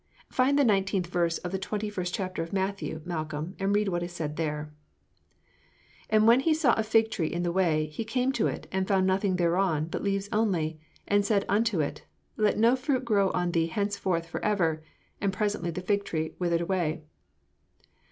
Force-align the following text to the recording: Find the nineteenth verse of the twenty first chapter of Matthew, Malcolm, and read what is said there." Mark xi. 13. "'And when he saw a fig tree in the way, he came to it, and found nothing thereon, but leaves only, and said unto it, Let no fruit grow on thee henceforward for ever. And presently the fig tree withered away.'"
Find 0.31 0.57
the 0.57 0.63
nineteenth 0.63 1.05
verse 1.05 1.37
of 1.37 1.51
the 1.51 1.59
twenty 1.59 1.87
first 1.87 2.11
chapter 2.15 2.41
of 2.41 2.51
Matthew, 2.51 3.03
Malcolm, 3.05 3.55
and 3.59 3.75
read 3.75 3.87
what 3.87 4.01
is 4.01 4.11
said 4.11 4.35
there." 4.35 4.73
Mark 6.09 6.09
xi. 6.09 6.09
13. 6.09 6.09
"'And 6.17 6.27
when 6.27 6.39
he 6.39 6.53
saw 6.55 6.73
a 6.73 6.81
fig 6.81 7.11
tree 7.11 7.27
in 7.27 7.43
the 7.43 7.51
way, 7.51 7.85
he 7.85 8.03
came 8.03 8.31
to 8.31 8.47
it, 8.47 8.65
and 8.71 8.87
found 8.87 9.05
nothing 9.05 9.35
thereon, 9.35 9.85
but 9.91 10.01
leaves 10.01 10.27
only, 10.31 10.79
and 11.07 11.23
said 11.23 11.45
unto 11.47 11.81
it, 11.81 12.03
Let 12.35 12.57
no 12.57 12.75
fruit 12.75 13.05
grow 13.05 13.29
on 13.33 13.51
thee 13.51 13.67
henceforward 13.67 14.25
for 14.25 14.43
ever. 14.43 14.81
And 15.21 15.31
presently 15.31 15.69
the 15.69 15.81
fig 15.81 16.03
tree 16.03 16.33
withered 16.39 16.61
away.'" 16.61 17.03